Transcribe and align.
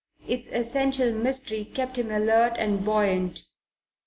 Its 0.25 0.47
essential 0.47 1.11
mystery 1.13 1.63
kept 1.63 1.95
him 1.95 2.09
alert 2.09 2.55
and 2.57 2.83
buoyant. 2.83 3.43